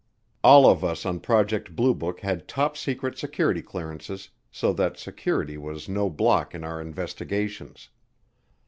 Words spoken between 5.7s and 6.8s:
no block in